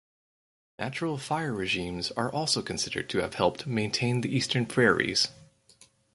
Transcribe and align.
Natural 0.79 1.19
fire 1.19 1.53
regimes 1.53 2.09
are 2.13 2.33
also 2.33 2.63
considered 2.63 3.07
to 3.11 3.19
have 3.21 3.35
helped 3.35 3.67
maintain 3.67 4.21
the 4.21 4.35
eastern 4.35 4.65
prairies. 4.65 5.27